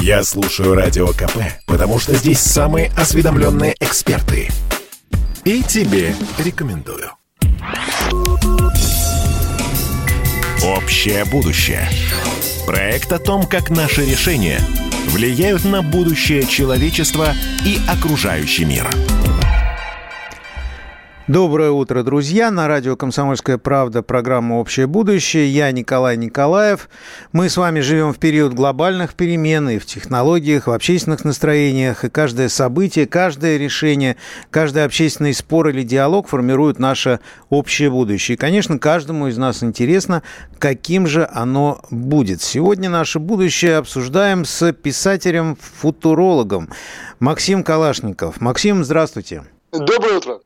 [0.00, 4.48] Я слушаю Радио КП, потому что здесь самые осведомленные эксперты.
[5.44, 7.10] И тебе рекомендую.
[10.62, 11.88] Общее будущее.
[12.66, 14.60] Проект о том, как наши решения
[15.06, 17.34] влияют на будущее человечества
[17.64, 18.88] и окружающий мир.
[21.28, 22.50] Доброе утро, друзья.
[22.50, 25.46] На радио «Комсомольская правда» программа «Общее будущее».
[25.50, 26.88] Я Николай Николаев.
[27.32, 32.02] Мы с вами живем в период глобальных перемен и в технологиях, в общественных настроениях.
[32.02, 34.16] И каждое событие, каждое решение,
[34.48, 37.20] каждый общественный спор или диалог формирует наше
[37.50, 38.36] общее будущее.
[38.36, 40.22] И, конечно, каждому из нас интересно,
[40.58, 42.40] каким же оно будет.
[42.40, 46.70] Сегодня наше будущее обсуждаем с писателем-футурологом
[47.20, 48.40] Максим Калашников.
[48.40, 49.44] Максим, здравствуйте.
[49.72, 50.38] Доброе утро.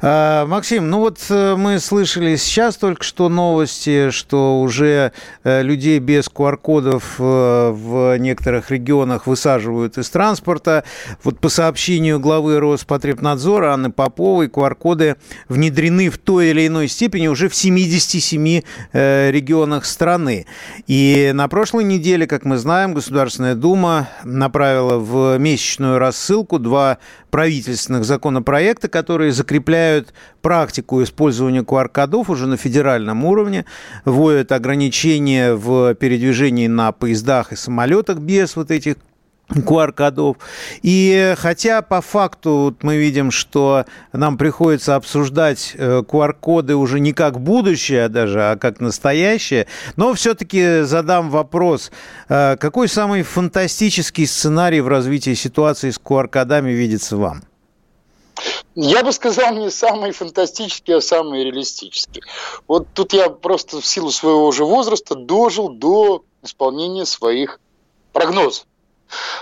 [0.00, 5.12] А, Максим, ну вот э, мы слышали сейчас только что новости, что уже
[5.44, 10.84] э, людей без QR-кодов э, в некоторых регионах высаживают из транспорта.
[11.24, 15.16] Вот по сообщению главы Роспотребнадзора Анны Поповой, QR-коды
[15.48, 20.46] внедрены в той или иной степени уже в 77 регионах страны.
[20.86, 26.98] И на прошлой неделе, как мы знаем, Государственная Дума направила в месячную рассылку два
[27.30, 29.67] правительственных законопроекта, которые закрепляют
[30.42, 33.64] практику использования QR-кодов уже на федеральном уровне,
[34.04, 38.96] вводят ограничения в передвижении на поездах и самолетах без вот этих
[39.50, 40.36] QR-кодов.
[40.82, 47.40] И хотя по факту мы видим, что нам приходится обсуждать QR-коды э, уже не как
[47.40, 51.90] будущее даже, а как настоящее, но все-таки задам вопрос,
[52.28, 57.42] э, какой самый фантастический сценарий в развитии ситуации с QR-кодами видится вам?
[58.80, 62.22] Я бы сказал, не самый фантастический, а самый реалистический.
[62.68, 67.58] Вот тут я просто в силу своего уже возраста дожил до исполнения своих
[68.12, 68.66] прогнозов.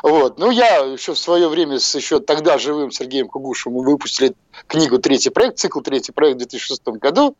[0.02, 0.38] Вот.
[0.38, 4.34] Ну, я еще в свое время с еще тогда живым Сергеем Кугушевым выпустили
[4.68, 7.36] книгу «Третий проект», цикл «Третий проект» в 2006 году,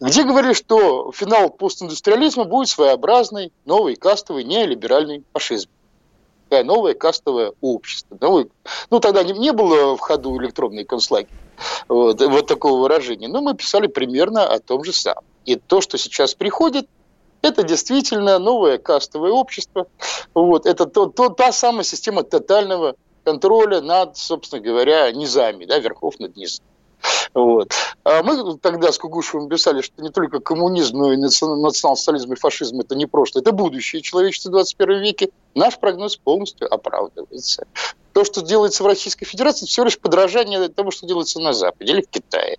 [0.00, 5.70] где говорили, что финал постиндустриализма будет своеобразный, новый, кастовый, неолиберальный фашизм.
[6.52, 8.14] Такая новое кастовое общество.
[8.20, 8.50] Новый...
[8.90, 11.30] Ну, тогда не, не было в ходу электронный концлагерь.
[11.88, 13.26] Вот, вот такого выражения.
[13.26, 15.24] Но мы писали примерно о том же самом.
[15.46, 16.88] И то, что сейчас приходит–
[17.42, 19.86] это действительно новое кастовое общество.
[20.34, 20.66] Вот.
[20.66, 26.36] Это то, то, та самая система тотального контроля над, собственно говоря, низами, да, верхов над
[26.36, 26.68] низами.
[27.34, 27.72] Вот.
[28.04, 32.80] А мы тогда с Кугушевым писали, что не только коммунизм, но и национал-социализм и фашизм–
[32.80, 35.30] это не прошлое, это будущее человечества в 21 веке.
[35.54, 37.66] Наш прогноз полностью оправдывается.
[38.12, 42.02] То, что делается в Российской Федерации, всего лишь подражание тому, что делается на Западе или
[42.02, 42.58] в Китае.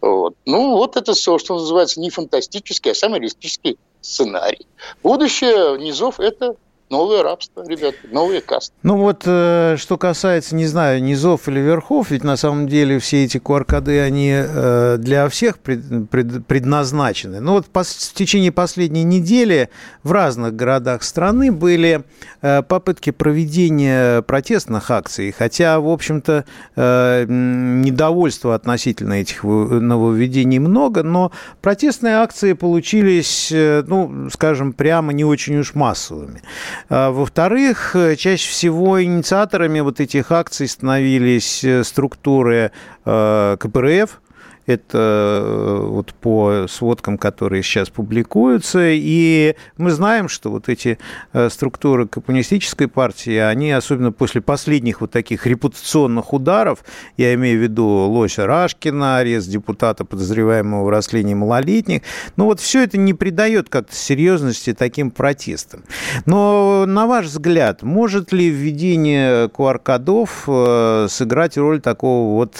[0.00, 0.34] Вот.
[0.44, 4.66] Ну, вот это все, что называется не фантастический, а самый реалистический сценарий.
[5.02, 6.56] Будущее низов– это
[6.90, 8.74] новое рабство, ребята, новые касты.
[8.82, 13.24] Ну вот, э, что касается, не знаю, низов или верхов, ведь на самом деле все
[13.24, 17.40] эти QR-коды, они э, для всех предназначены.
[17.40, 19.70] Но вот в течение последней недели
[20.02, 22.04] в разных городах страны были
[22.40, 26.44] э, попытки проведения протестных акций, хотя, в общем-то,
[26.76, 35.74] недовольства относительно этих нововведений много, но протестные акции получились, ну, скажем, прямо не очень уж
[35.74, 36.42] массовыми.
[36.88, 42.72] А, во-вторых, э, чаще всего инициаторами вот этих акций становились э, структуры
[43.04, 44.20] э, КПРФ,
[44.68, 48.90] это э, вот по сводкам, которые сейчас публикуются.
[48.90, 50.98] И мы знаем, что вот эти
[51.32, 56.84] э, структуры коммунистической партии, они особенно после последних вот таких репутационных ударов,
[57.16, 62.02] я имею в виду Лося Рашкина, арест депутата, подозреваемого в растлении малолетних,
[62.36, 65.82] ну вот все это не придает как-то серьезности таким протестам.
[66.26, 72.56] Но на ваш взгляд, может ли введение QR-кодов э, сыграть роль такого вот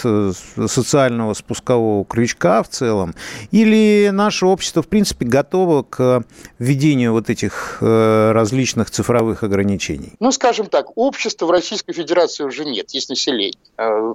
[0.69, 3.15] социального спускового крючка в целом?
[3.51, 6.25] Или наше общество, в принципе, готово к
[6.59, 10.13] введению вот этих э, различных цифровых ограничений?
[10.21, 14.15] Ну, скажем так, общества в Российской Федерации уже нет, есть население э,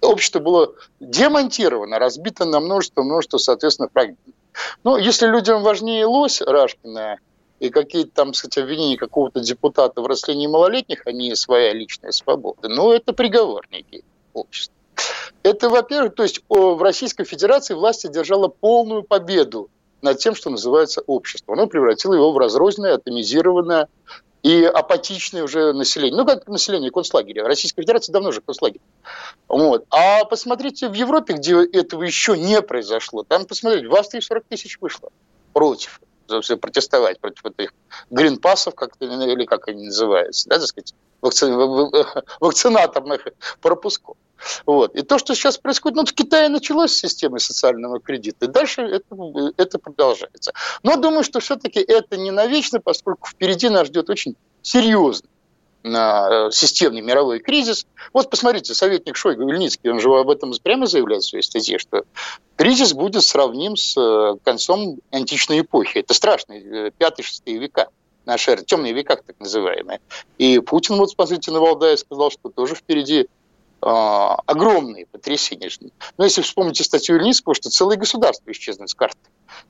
[0.00, 4.34] общество было демонтировано, разбито на множество-множество, соответственно, фрагментов.
[4.84, 7.18] Но если людям важнее лось Рашкина
[7.58, 12.68] и какие-то там, кстати, обвинения какого-то депутата в растлении малолетних, а не своя личная свобода,
[12.68, 14.75] ну, это приговор некий общества.
[15.46, 19.70] Это, во-первых, то есть в Российской Федерации власть одержала полную победу
[20.02, 21.54] над тем, что называется общество.
[21.54, 23.86] Оно превратило его в разрозненное, атомизированное
[24.42, 26.16] и апатичное уже население.
[26.16, 27.44] Ну, как население концлагеря.
[27.44, 28.80] Российская Федерация давно же концлагерь.
[29.46, 29.84] Вот.
[29.90, 33.22] А посмотрите в Европе, где этого еще не произошло.
[33.22, 35.10] Там, посмотрите, в Австрии 40 тысяч вышло
[35.52, 36.00] против.
[36.60, 37.72] протестовать против этих
[38.10, 41.46] гринпассов, как или как они называются, да, так сказать, вакци...
[42.40, 43.28] вакцинаторных
[43.60, 44.16] пропусков.
[44.64, 44.94] Вот.
[44.94, 48.82] И то, что сейчас происходит, ну, в Китае началось с системы социального кредита, и дальше
[48.82, 49.16] это,
[49.56, 50.52] это продолжается.
[50.82, 55.28] Но думаю, что все-таки это не навечно, поскольку впереди нас ждет очень серьезный
[55.84, 57.86] э, системный мировой кризис.
[58.12, 62.04] Вот посмотрите, советник Шойгу Вильницкий, он же об этом прямо заявляет в своей статье, что
[62.56, 65.98] кризис будет сравним с э, концом античной эпохи.
[65.98, 67.88] Это страшные 5-6 э, века
[68.26, 70.00] наши темные века, так называемые.
[70.36, 73.28] И Путин, вот смотрите, на Валдае сказал, что тоже впереди а,
[73.80, 75.70] огромные потрясения.
[76.16, 79.18] Но если вспомните статью Ильницкого, что целое государство исчезнет с карты.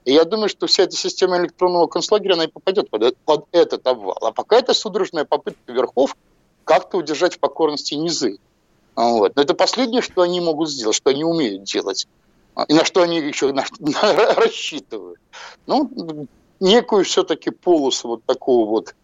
[0.04, 3.86] И я думаю, что вся эта система электронного концлагеря, она и попадет под, под этот
[3.86, 4.16] обвал.
[4.22, 6.16] А пока это судорожная попытка верхов
[6.64, 8.38] как-то удержать в покорности низы.
[8.94, 9.36] Вот.
[9.36, 12.08] Но это последнее, что они могут сделать, что они умеют делать.
[12.68, 15.20] И на что они еще на, на, рассчитывают.
[15.66, 16.26] Ну,
[16.60, 18.94] некую все-таки полосу вот такого вот,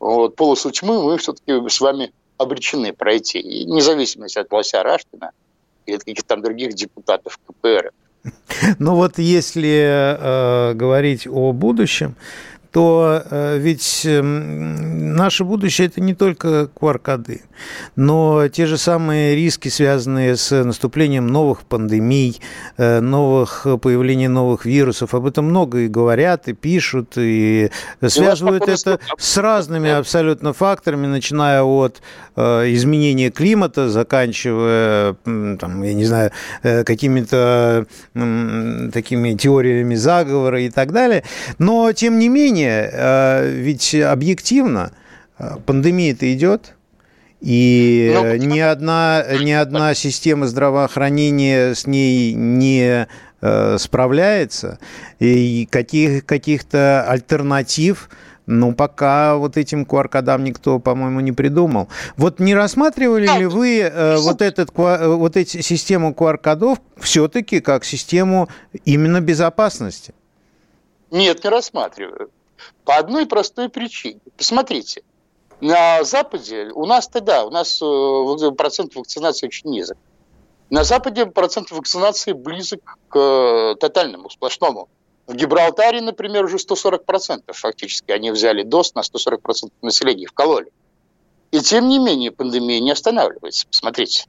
[0.00, 5.32] вот полосу тьмы мы все-таки с вами обречены пройти, и независимо от Лося Раштина
[5.86, 7.92] или каких-то там других депутатов КПР.
[8.78, 12.16] Ну вот если э, говорить о будущем,
[12.70, 17.42] то э, ведь эм, наше будущее это не только QR-коды,
[17.96, 22.40] но те же самые риски, связанные с наступлением новых пандемий,
[22.76, 27.70] э, новых появления новых вирусов, об этом много и говорят, и пишут, и
[28.06, 32.02] связывают это с разными абсолютно факторами, начиная от
[32.36, 36.32] э, изменения климата, заканчивая, там, я не знаю,
[36.62, 37.86] какими-то
[38.92, 41.24] такими теориями заговора и так далее.
[41.58, 44.92] Но, тем не менее, менее, э, ведь объективно
[45.38, 46.74] э, пандемия-то идет,
[47.40, 48.24] и Но...
[48.24, 53.06] Ну, ни, одна, ни одна система здравоохранения с ней не
[53.40, 54.78] э, справляется,
[55.20, 58.10] и каких, каких-то альтернатив
[58.50, 61.90] ну, пока вот этим QR-кодам никто, по-моему, не придумал.
[62.16, 68.48] Вот не рассматривали ли вы э, вот, этот, вот эти систему QR-кодов все-таки как систему
[68.86, 70.14] именно безопасности?
[71.10, 72.30] Нет, не рассматриваю.
[72.84, 74.20] По одной простой причине.
[74.36, 75.02] Посмотрите,
[75.60, 79.98] на Западе у нас тогда, у нас э, процент вакцинации очень низок.
[80.70, 84.88] На Западе процент вакцинации близок к э, тотальному, сплошному.
[85.26, 88.12] В Гибралтаре, например, уже 140% фактически.
[88.12, 90.70] Они взяли доз на 140% населения, вкололи.
[91.50, 93.66] И тем не менее пандемия не останавливается.
[93.66, 94.26] Посмотрите.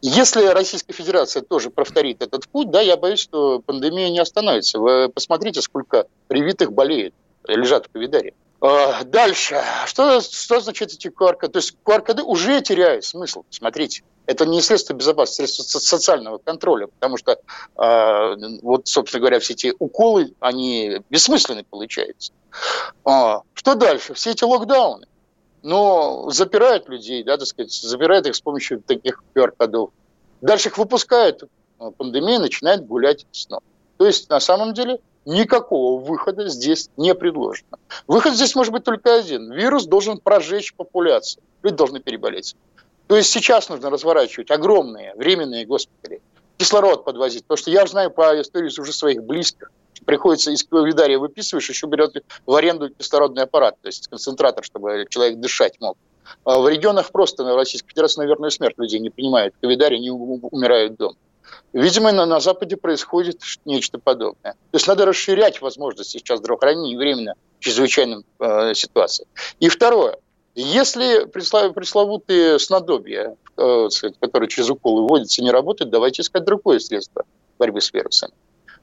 [0.00, 4.78] Если Российская Федерация тоже повторит этот путь, да, я боюсь, что пандемия не остановится.
[4.78, 7.14] Вы посмотрите, сколько привитых болеет,
[7.46, 8.34] лежат в ковидаре.
[8.60, 9.62] А, дальше.
[9.86, 11.52] Что, что значит эти QR-коды?
[11.52, 13.44] То есть QR-коды уже теряют смысл.
[13.50, 14.02] Смотрите.
[14.26, 19.74] Это не средство безопасности, средство социального контроля, потому что, э, вот, собственно говоря, все эти
[19.80, 22.32] уколы, они бессмысленны получаются.
[23.04, 24.14] А, что дальше?
[24.14, 25.06] Все эти локдауны
[25.62, 29.90] но запирают людей, да, так сказать, запирают их с помощью таких QR-кодов.
[30.40, 31.44] Дальше их выпускают,
[31.78, 33.62] а пандемия начинает гулять снова.
[33.98, 37.78] То есть, на самом деле, никакого выхода здесь не предложено.
[38.06, 39.52] Выход здесь может быть только один.
[39.52, 41.42] Вирус должен прожечь популяцию.
[41.62, 42.56] Люди должны переболеть.
[43.06, 46.22] То есть сейчас нужно разворачивать огромные временные госпитали,
[46.56, 47.42] кислород подвозить.
[47.42, 49.70] Потому что я знаю по истории уже своих близких,
[50.04, 55.38] приходится из ковидария выписываешь, еще берет в аренду кислородный аппарат, то есть концентратор, чтобы человек
[55.38, 55.96] дышать мог.
[56.44, 60.96] А в регионах просто на Российской Федерации, наверное, смерть людей не принимают ковидарий, они умирают
[60.96, 61.16] дома.
[61.72, 64.52] Видимо, на, на Западе происходит нечто подобное.
[64.52, 69.26] То есть надо расширять возможности сейчас здравоохранения временно в чрезвычайном э, ситуации.
[69.60, 70.18] И второе.
[70.54, 73.88] Если пресловутые снадобья, э,
[74.20, 77.24] которые через уколы вводятся, не работают, давайте искать другое средство
[77.58, 78.32] борьбы с вирусами.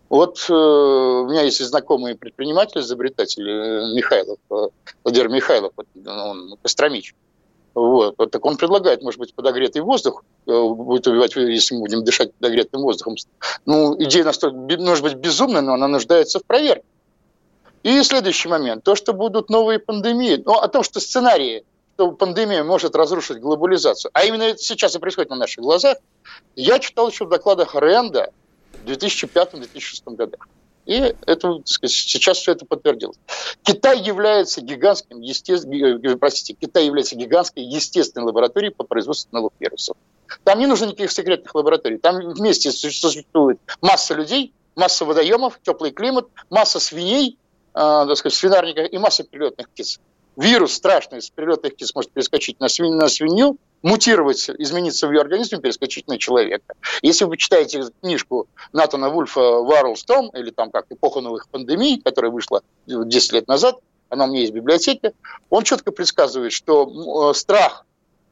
[0.10, 4.68] Вот э, у меня есть знакомый предприниматель, изобретатель э, Михайлов, э,
[5.04, 5.74] Владимир Михайлов,
[6.06, 7.14] он Костромич.
[7.74, 8.16] Вот.
[8.32, 13.18] Так он предлагает, может быть, подогретый воздух будет убивать, если мы будем дышать подогретым воздухом.
[13.68, 16.86] Ну, идея настолько, может быть, безумная, но она нуждается в проверке.
[17.84, 18.84] И следующий момент.
[18.84, 20.42] То, что будут новые пандемии.
[20.44, 24.10] Ну, о том, что сценарии, что пандемия может разрушить глобализацию.
[24.14, 25.98] А именно это сейчас и происходит на наших глазах.
[26.56, 28.32] Я читал еще в докладах Ренда,
[28.88, 30.48] в 2005-2006 годах.
[30.86, 33.18] И это, сказать, сейчас все это подтвердилось.
[33.64, 39.98] Китай является гигантским, естественным, э, простите, Китай является гигантской естественной лабораторией по производству новых вирусов.
[40.46, 41.98] Там не нужно никаких секретных лабораторий.
[41.98, 47.38] Там вместе существует масса людей, масса водоемов, теплый климат, масса свиней,
[47.74, 50.00] э, так сказать, свинарников и масса прилетных птиц.
[50.38, 55.22] Вирус страшный с прилетных птиц может перескочить на, свинь, на свинью, мутировать, измениться в ее
[55.22, 56.76] организме, перескочить на человека.
[57.02, 62.32] Если вы читаете книжку Натана Вульфа «Варлс Том», или там как «Эпоха новых пандемий», которая
[62.32, 63.80] вышла 10 лет назад,
[64.10, 65.14] она у меня есть в библиотеке,
[65.50, 67.87] он четко предсказывает, что страх а,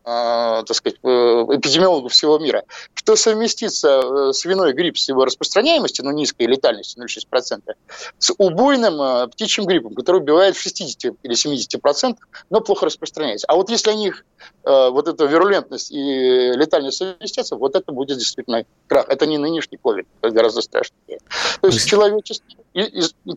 [0.05, 6.11] так сказать, э, эпидемиологов всего мира, что совместится э, свиной грипп с его распространяемостью, ну,
[6.11, 7.73] низкой летальностью, 0,6%,
[8.19, 12.17] с убойным э, птичьим гриппом, который убивает в 60 или 70%,
[12.51, 13.47] но плохо распространяется.
[13.47, 14.25] А вот если у них
[14.63, 19.07] вот эта вирулентность и летальность совместятся, вот это будет действительно крах.
[19.09, 21.19] Это не нынешний COVID, это гораздо страшнее.
[21.61, 22.47] То есть человечество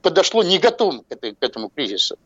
[0.03, 2.17] подошло не готовым к этому кризису.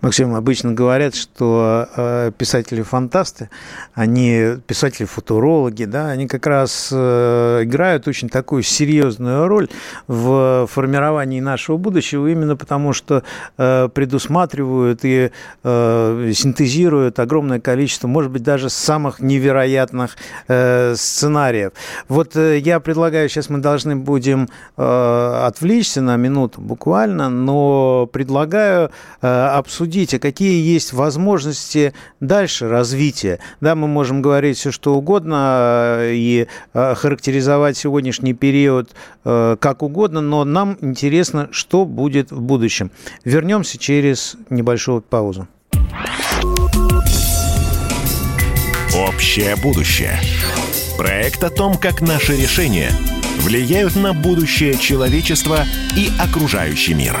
[0.00, 3.50] Максим, обычно говорят, что э, писатели-фантасты,
[3.94, 9.68] они писатели-футурологи, да, они как раз э, играют очень такую серьезную роль
[10.08, 13.22] в формировании нашего будущего, именно потому что
[13.58, 15.30] э, предусматривают и
[15.62, 20.16] синтезируют огромное количество, может быть, даже самых невероятных
[20.46, 21.72] сценариев.
[22.08, 28.90] Вот я предлагаю, сейчас мы должны будем отвлечься на минуту буквально, но предлагаю
[29.62, 33.38] обсудить, а какие есть возможности дальше развития.
[33.60, 38.90] Да, мы можем говорить все, что угодно э, и э, характеризовать сегодняшний период
[39.24, 42.90] э, как угодно, но нам интересно, что будет в будущем.
[43.24, 45.46] Вернемся через небольшую паузу.
[48.96, 50.18] Общее будущее.
[50.98, 52.90] Проект о том, как наши решения
[53.38, 55.64] влияют на будущее человечества
[55.96, 57.16] и окружающий мир.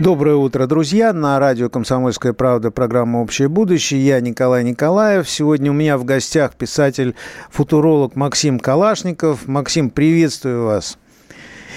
[0.00, 1.12] Доброе утро, друзья.
[1.12, 4.04] На радио «Комсомольская правда» программа «Общее будущее».
[4.04, 5.30] Я Николай Николаев.
[5.30, 9.46] Сегодня у меня в гостях писатель-футуролог Максим Калашников.
[9.46, 10.98] Максим, приветствую вас.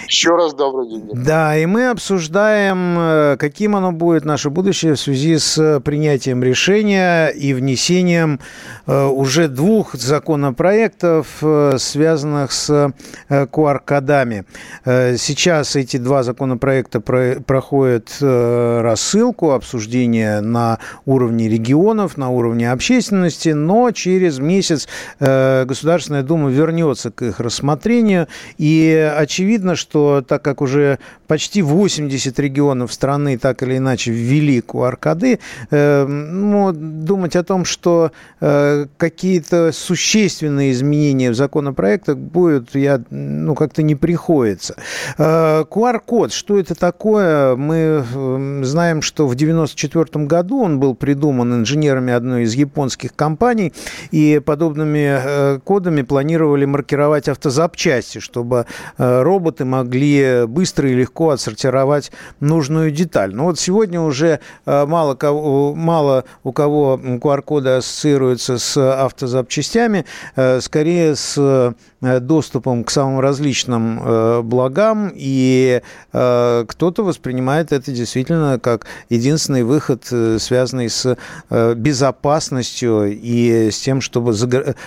[0.07, 1.09] Еще раз добрый день.
[1.13, 7.27] Да, и мы обсуждаем, э, каким оно будет, наше будущее, в связи с принятием решения
[7.27, 8.39] и внесением
[8.85, 12.93] э, уже двух законопроектов, э, связанных с
[13.29, 14.45] QR-кодами.
[14.85, 24.39] Сейчас эти два законопроекта проходят рассылку, обсуждение на уровне регионов, на уровне общественности, но через
[24.39, 24.87] месяц
[25.19, 32.39] Государственная Дума вернется к их рассмотрению, и очевидно, что что так как уже почти 80
[32.39, 35.39] регионов страны так или иначе ввели QR-коды,
[35.71, 43.55] э, ну, думать о том, что э, какие-то существенные изменения в законопроектах будут, я, ну,
[43.55, 44.75] как-то не приходится.
[45.17, 47.55] Э, QR-код, что это такое?
[47.55, 53.73] Мы э, знаем, что в 1994 году он был придуман инженерами одной из японских компаний,
[54.11, 58.65] и подобными э, кодами планировали маркировать автозапчасти, чтобы
[58.97, 63.33] э, роботы могли могли быстро и легко отсортировать нужную деталь.
[63.33, 70.59] Но вот сегодня уже э, мало, кого, мало у кого QR-коды ассоциируются с автозапчастями, э,
[70.59, 75.81] скорее с доступом к самым различным э, благам, и
[76.13, 81.17] э, кто-то воспринимает это действительно как единственный выход, связанный с
[81.49, 84.35] безопасностью и с тем, чтобы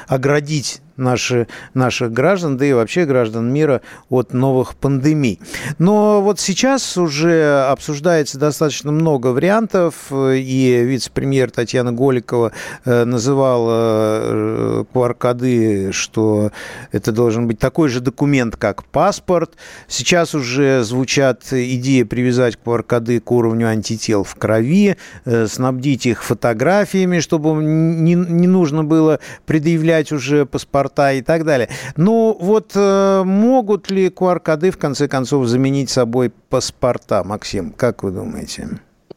[0.06, 5.40] оградить наши, наших граждан, да и вообще граждан мира от новых пандемий.
[5.78, 12.52] Но вот сейчас уже обсуждается достаточно много вариантов, и вице-премьер Татьяна Голикова
[12.84, 16.52] называла QR-коды, что
[17.00, 19.56] это должен быть такой же документ, как паспорт.
[19.88, 27.20] Сейчас уже звучат идеи привязать QR-коды к уровню антител в крови, э, снабдить их фотографиями,
[27.20, 31.70] чтобы не, не нужно было предъявлять уже паспорта и так далее.
[31.96, 37.72] Ну вот э, могут ли QR-коды в конце концов заменить собой паспорта, Максим?
[37.72, 38.68] Как вы думаете?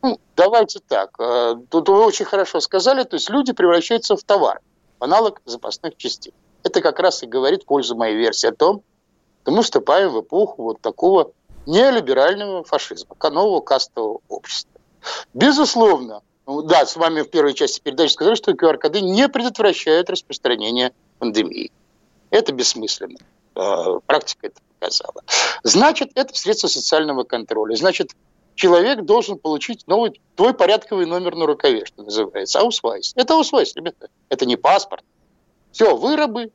[0.01, 1.09] Ну, давайте так.
[1.19, 4.61] Э, тут вы очень хорошо сказали, то есть люди превращаются в товар,
[4.99, 6.33] аналог запасных частей.
[6.63, 8.83] Это как раз и говорит пользу моей версии о том,
[9.41, 11.31] что мы вступаем в эпоху вот такого
[11.65, 14.79] неолиберального фашизма, нового кастового общества.
[15.33, 20.93] Безусловно, ну да, с вами в первой части передачи сказали, что QR-коды не предотвращают распространение
[21.19, 21.71] пандемии.
[22.29, 23.19] Это бессмысленно.
[23.55, 25.23] А, практика это показала.
[25.63, 27.75] Значит, это средство социального контроля.
[27.75, 28.11] Значит,
[28.55, 33.13] человек должен получить новый, твой порядковый номер на рукаве, что называется, аусвайс.
[33.15, 34.09] Это аусвайс, ребята.
[34.29, 35.03] Это не паспорт,
[35.73, 36.51] все, вы рабы,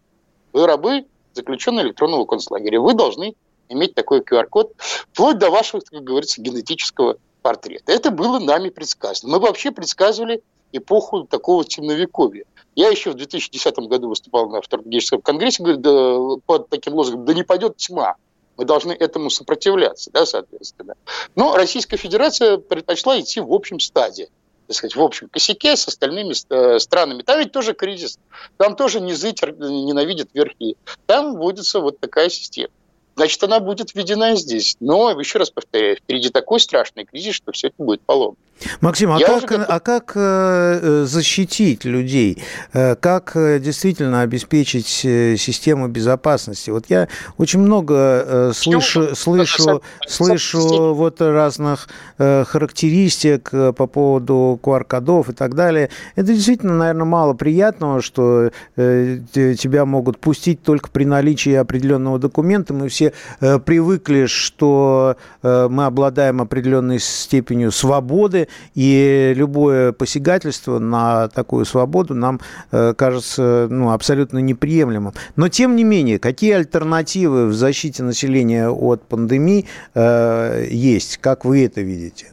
[0.53, 2.81] вы рабы, заключенные электронного концлагеря.
[2.81, 3.35] Вы должны
[3.69, 7.93] иметь такой QR-код, вплоть до вашего, как говорится, генетического портрета.
[7.93, 9.33] Это было нами предсказано.
[9.33, 12.45] Мы вообще предсказывали эпоху такого темновековья.
[12.77, 17.35] Я еще в 2010 году выступал на стратегическом конгрессе говорю, да, под таким лозунгом «Да
[17.35, 18.15] не пойдет тьма».
[18.57, 20.95] Мы должны этому сопротивляться, да, соответственно.
[21.35, 24.29] Но Российская Федерация предпочла идти в общем стадии
[24.69, 27.23] так сказать, в общем косяке с остальными э, странами.
[27.23, 28.19] Там ведь тоже кризис.
[28.59, 30.77] Там тоже низы ненавидят верхи.
[31.07, 32.71] Там вводится вот такая система
[33.19, 34.77] значит, она будет введена здесь.
[34.81, 38.37] Но, еще раз повторяю, впереди такой страшный кризис, что все это будет поломано.
[38.81, 39.67] Максим, а как, готов...
[39.69, 42.43] а как э, защитить людей?
[42.73, 46.71] Э, как э, действительно обеспечить систему безопасности?
[46.71, 55.55] Вот я очень много слышу, слышу, слышу вот разных характеристик по поводу QR-кодов и так
[55.55, 55.91] далее.
[56.17, 62.75] Это действительно, наверное, мало приятного, что тебя могут пустить только при наличии определенного документа.
[62.75, 63.08] Мы все
[63.41, 72.95] привыкли, что мы обладаем определенной степенью свободы, и любое посягательство на такую свободу нам э,
[72.95, 75.15] кажется ну, абсолютно неприемлемым.
[75.37, 81.19] Но, тем не менее, какие альтернативы в защите населения от пандемии э, есть?
[81.19, 82.33] Как вы это видите?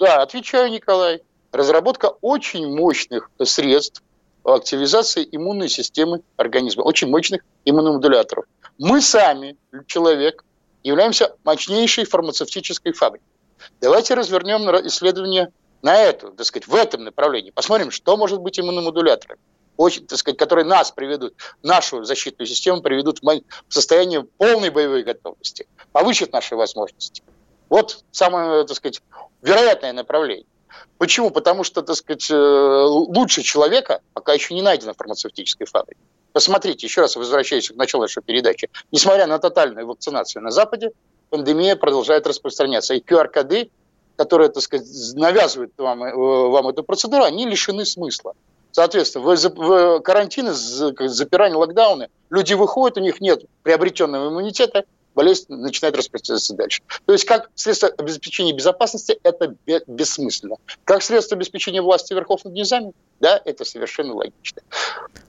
[0.00, 1.22] Да, отвечаю, Николай.
[1.52, 4.02] Разработка очень мощных средств
[4.54, 8.44] активизации иммунной системы организма, очень мощных иммуномодуляторов.
[8.78, 10.44] Мы сами, человек,
[10.82, 13.26] являемся мощнейшей фармацевтической фабрикой.
[13.80, 17.50] Давайте развернем исследование на эту, так сказать, в этом направлении.
[17.50, 19.38] Посмотрим, что может быть иммуномодулятором,
[19.76, 25.66] очень, так сказать, которые нас приведут, нашу защитную систему приведут в состояние полной боевой готовности,
[25.92, 27.22] повысят наши возможности.
[27.68, 29.02] Вот самое, так сказать,
[29.42, 30.46] вероятное направление.
[30.98, 31.30] Почему?
[31.30, 36.00] Потому что, так сказать, э, лучше человека пока еще не найдено в фармацевтической фабрике.
[36.32, 38.68] Посмотрите, еще раз возвращаюсь к началу нашей передачи.
[38.92, 40.90] Несмотря на тотальную вакцинацию на Западе,
[41.30, 42.94] пандемия продолжает распространяться.
[42.94, 43.70] И QR-коды,
[44.16, 48.34] которые, так сказать, навязывают вам, э, вам эту процедуру, они лишены смысла.
[48.72, 54.84] Соответственно, в карантины, запирание, локдауны, люди выходят, у них нет приобретенного иммунитета,
[55.16, 56.82] болезнь начинает распространяться дальше.
[57.06, 59.56] То есть как средство обеспечения безопасности это
[59.86, 60.56] бессмысленно.
[60.84, 64.62] Как средство обеспечения власти верхов над низами, да, это совершенно логично.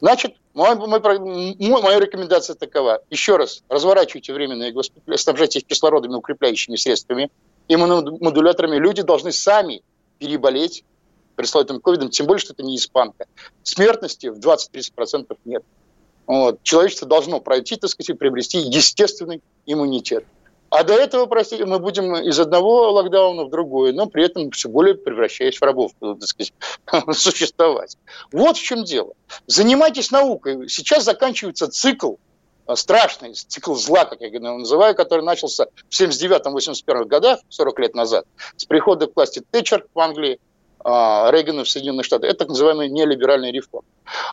[0.02, 3.02] Значит, мой, мой, моя рекомендация такова.
[3.10, 7.32] Еще раз, разворачивайте временные госпитали, снабжайте их кислородными укрепляющими средствами,
[7.70, 8.78] иммуномодуляторами.
[8.78, 9.82] Люди должны сами
[10.20, 10.84] переболеть
[11.36, 13.26] пресловутым ковидом, тем более, что это не испанка.
[13.64, 15.64] Смертности в 20-30% нет.
[16.28, 16.62] Вот.
[16.64, 20.26] Человечество должно пройти, так сказать, и приобрести естественный иммунитет.
[20.70, 24.68] А до этого, простите, мы будем из одного локдауна в другой, но при этом все
[24.68, 26.54] более превращаясь в рабов, так сказать,
[27.14, 27.98] существовать.
[28.34, 29.14] Вот в чем дело.
[29.46, 30.68] Занимайтесь наукой.
[30.68, 32.16] Сейчас заканчивается цикл
[32.66, 37.96] а, страшный, цикл зла, как я его называю, который начался в 79-81 годах, 40 лет
[37.96, 38.26] назад,
[38.58, 40.40] с прихода к власти Тэтчер в Англии,
[40.88, 42.30] Рейгана в Соединенных Штатах.
[42.30, 43.86] Это так называемый нелиберальный реформ.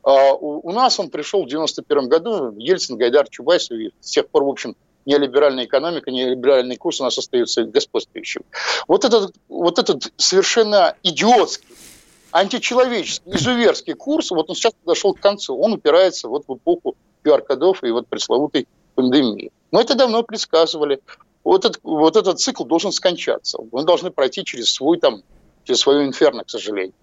[0.04, 4.44] А, у нас он пришел в 91 году, Ельцин, Гайдар, Чубайс, и с тех пор,
[4.44, 8.42] в общем, неолиберальная экономика, неолиберальный курс у нас остается господствующим.
[8.86, 11.66] Вот этот, вот этот совершенно идиотский,
[12.30, 15.58] античеловеческий, изуверский курс, вот он сейчас подошел к концу.
[15.58, 19.50] Он упирается вот в эпоху QR-кодов и вот пресловутой пандемии.
[19.72, 21.00] Мы это давно предсказывали.
[21.42, 23.58] Вот этот, вот этот цикл должен скончаться.
[23.72, 25.22] Мы должны пройти через свой там,
[25.64, 26.94] через свое инферно, к сожалению.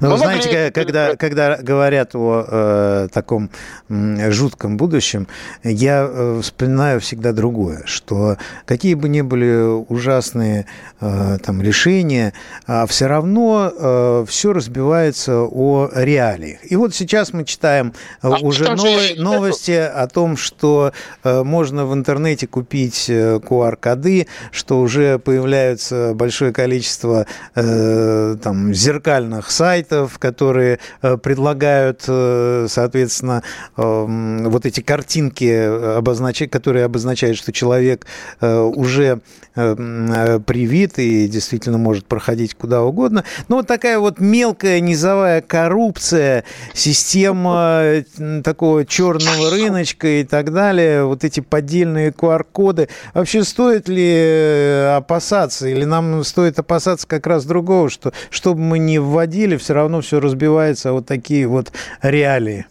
[0.00, 0.70] Ну, вы знаете, могли...
[0.70, 3.50] когда, когда говорят о э, таком
[3.88, 5.28] жутком будущем,
[5.62, 10.66] я э, вспоминаю всегда другое, что какие бы ни были ужасные
[11.00, 12.32] э, там, решения,
[12.66, 16.58] а все равно э, все разбивается о реалиях.
[16.70, 20.92] И вот сейчас мы читаем э, а уже новые, новости о том, что
[21.24, 30.18] э, можно в интернете купить QR-коды, что уже появляется большое количество э, там, зеркальных сайтов,
[30.20, 33.42] которые э, предлагают, э, соответственно,
[33.76, 34.06] э,
[34.46, 38.06] вот эти картинки, которые обозначают, что человек
[38.40, 39.20] уже
[39.54, 43.24] привит и действительно может проходить куда угодно.
[43.48, 46.44] Но вот такая вот мелкая низовая коррупция,
[46.74, 48.04] система
[48.44, 52.88] такого черного рыночка и так далее, вот эти поддельные QR-коды.
[53.14, 59.00] Вообще стоит ли опасаться или нам стоит опасаться как раз другого, что чтобы мы не
[59.00, 62.66] вводили все равно все разбивается вот такие вот реалии.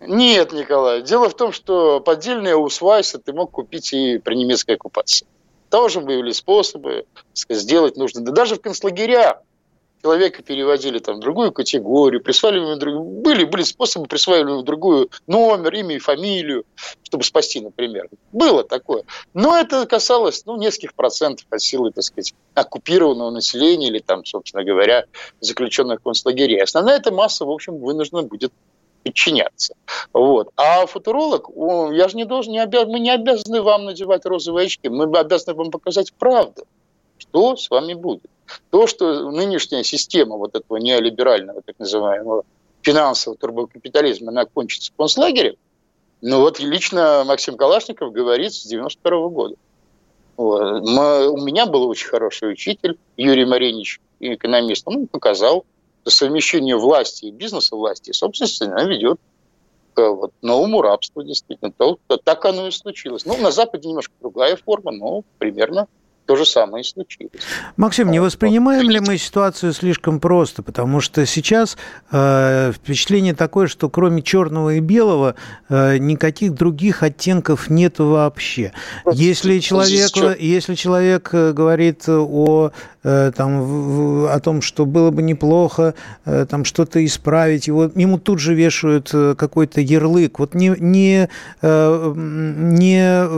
[0.00, 1.02] Нет, Николай.
[1.02, 5.26] Дело в том, что поддельные усвайсы ты мог купить и при немецкой оккупации.
[5.70, 7.04] Тоже были способы
[7.48, 8.20] сделать нужно.
[8.20, 9.38] Да даже в концлагерях
[10.04, 13.22] человека переводили там, в другую категорию, присваивали другую.
[13.22, 16.66] Были, были способы присваивали в другую номер, имя и фамилию,
[17.04, 18.10] чтобы спасти, например.
[18.30, 19.04] Было такое.
[19.32, 24.62] Но это касалось ну, нескольких процентов от силы, так сказать, оккупированного населения или там, собственно
[24.62, 25.06] говоря,
[25.40, 26.62] заключенных концлагерей.
[26.62, 28.52] Основная эта масса, в общем, вынуждена будет
[29.04, 29.74] подчиняться.
[30.12, 30.50] Вот.
[30.56, 31.48] А футуролог,
[31.94, 35.56] я же не должен, не обяз, мы не обязаны вам надевать розовые очки, мы обязаны
[35.56, 36.66] вам показать правду,
[37.28, 38.30] что с вами будет.
[38.70, 42.44] То, что нынешняя система вот этого неолиберального, так называемого,
[42.82, 45.56] финансового турбокапитализма, она кончится в концлагере,
[46.20, 49.56] ну вот лично Максим Калашников говорит с 91 года.
[50.36, 50.82] Вот.
[50.82, 54.86] Мы, у меня был очень хороший учитель, Юрий Маринич, экономист.
[54.88, 55.64] Он показал,
[56.02, 59.18] что совмещение власти и бизнеса власти и собственности она ведет
[59.92, 61.70] к вот, новому рабству, действительно.
[61.70, 63.26] То, то, так оно и случилось.
[63.26, 65.88] Ну, на Западе немножко другая форма, но примерно
[66.26, 67.32] то же самое и случилось.
[67.76, 70.62] Максим, не воспринимаем ли мы ситуацию слишком просто?
[70.62, 71.76] Потому что сейчас
[72.10, 75.34] э, впечатление такое, что кроме черного и белого
[75.68, 78.72] э, никаких других оттенков нет вообще.
[79.12, 82.72] Если человек, если человек э, говорит о
[83.04, 88.38] Э, там, о том, что было бы неплохо э, там что-то исправить, его, ему тут
[88.38, 90.38] же вешают э, какой-то ярлык.
[90.38, 91.28] Вот не, не,
[91.62, 93.28] не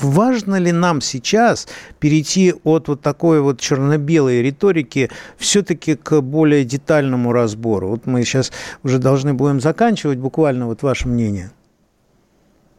[0.00, 7.32] важно ли нам сейчас перейти от вот такой вот черно-белой риторики все-таки к более детальному
[7.32, 7.88] разбору?
[7.88, 11.50] Вот мы сейчас уже должны будем заканчивать, буквально вот ваше мнение.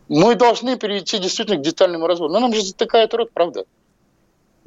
[0.07, 2.33] Мы должны перейти действительно к детальному разбору.
[2.33, 3.65] Но нам же затыкает рот, правда?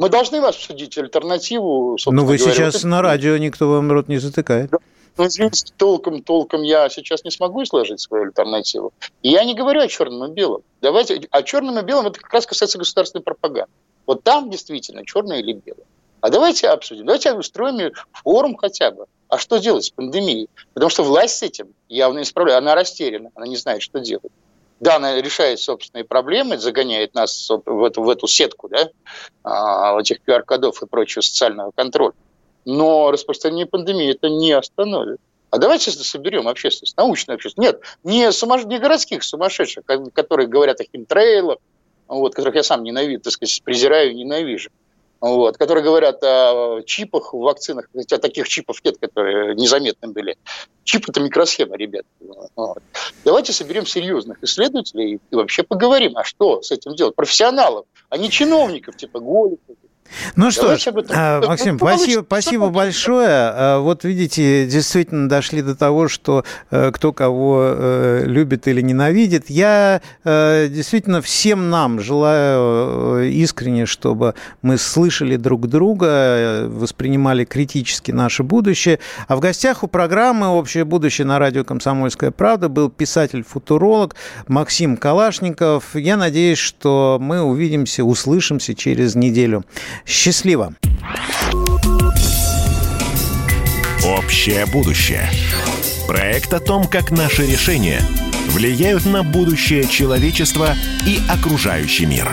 [0.02, 1.96] Мы должны вас обсудить альтернативу.
[2.06, 2.52] Ну, вы говоря.
[2.52, 4.72] сейчас вот на радио, никто вам рот не затыкает.
[5.16, 8.92] Ну, извините, толком, толком я сейчас не смогу изложить свою альтернативу.
[9.22, 10.62] И я не говорю о черном и белом.
[10.80, 13.70] Давайте, о черном и белом это как раз касается государственной пропаганды.
[14.04, 15.86] Вот там действительно черное или белое.
[16.20, 19.06] А давайте обсудим, давайте устроим форум хотя бы.
[19.28, 20.48] А что делать с пандемией?
[20.74, 22.58] Потому что власть с этим явно не справляется.
[22.58, 24.32] Она растеряна, она не знает, что делать
[24.82, 28.90] да, она решает собственные проблемы, загоняет нас в эту, в эту сетку да,
[29.44, 32.14] а, этих QR-кодов и прочего социального контроля.
[32.64, 35.20] Но распространение пандемии это не остановит.
[35.50, 37.74] А давайте соберем общественность, научную общественность.
[37.74, 38.64] Нет, не, сумаш...
[38.64, 41.58] не городских сумасшедших, которые говорят о химтрейлах,
[42.08, 44.70] вот, которых я сам ненавижу, так сказать, презираю ненавижу
[45.22, 50.37] вот, которые говорят о чипах в вакцинах, хотя таких чипов нет, которые незаметны были.
[50.82, 52.04] Чип– это микросхема, ребят.
[52.56, 52.82] Вот.
[53.24, 57.14] Давайте соберем серьезных исследователей и вообще поговорим, а что с этим делать?
[57.14, 59.76] Профессионалов, а не чиновников, типа Голиков,
[60.37, 63.29] ну что ж, а, Максим, спасибо, спасибо большое.
[63.29, 69.51] А, вот видите, действительно дошли до того, что э, кто кого э, любит или ненавидит.
[69.51, 78.42] Я э, действительно всем нам желаю искренне, чтобы мы слышали друг друга, воспринимали критически наше
[78.42, 78.98] будущее.
[79.29, 84.14] А в гостях у программы «Общее будущее» на радио «Комсомольская правда» был писатель-футуролог
[84.48, 85.94] Максим Калашников.
[85.94, 89.64] Я надеюсь, что мы увидимся, услышимся через неделю.
[90.06, 90.74] Счастливо!
[94.04, 95.28] Общее будущее.
[96.06, 98.00] Проект о том, как наши решения
[98.48, 100.74] влияют на будущее человечества
[101.06, 102.30] и окружающий мир.